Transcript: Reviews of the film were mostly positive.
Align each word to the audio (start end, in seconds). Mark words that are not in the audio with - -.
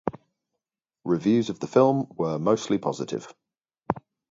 Reviews 1.03 1.51
of 1.51 1.59
the 1.59 1.67
film 1.67 2.07
were 2.17 2.39
mostly 2.39 2.79
positive. 2.79 3.31